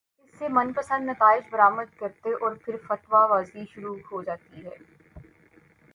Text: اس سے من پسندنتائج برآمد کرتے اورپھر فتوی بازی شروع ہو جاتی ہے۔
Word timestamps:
اس 0.19 0.39
سے 0.39 0.47
من 0.47 0.71
پسندنتائج 0.73 1.43
برآمد 1.51 1.93
کرتے 1.99 2.33
اورپھر 2.33 2.75
فتوی 2.87 3.27
بازی 3.29 3.65
شروع 3.73 3.95
ہو 4.11 4.23
جاتی 4.23 4.65
ہے۔ 4.65 4.75